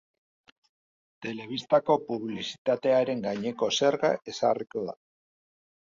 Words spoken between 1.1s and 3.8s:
Telebistako publizitatearen gaineko